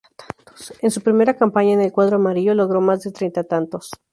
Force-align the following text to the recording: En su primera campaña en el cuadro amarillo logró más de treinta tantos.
En 0.81 0.89
su 0.89 1.01
primera 1.03 1.35
campaña 1.37 1.73
en 1.73 1.81
el 1.81 1.91
cuadro 1.91 2.15
amarillo 2.15 2.55
logró 2.55 2.81
más 2.81 3.03
de 3.03 3.11
treinta 3.11 3.43
tantos. 3.43 3.91